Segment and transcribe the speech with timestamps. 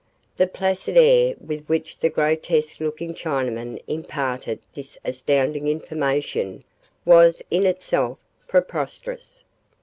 [0.37, 6.63] The placid air with which the grotesque looking Chinaman imparted this astounding information
[7.05, 8.17] was in itself
[8.47, 9.43] preposterous.